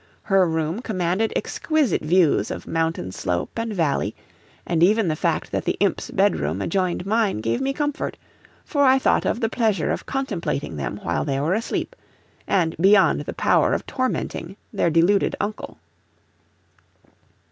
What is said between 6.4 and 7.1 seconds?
adjoined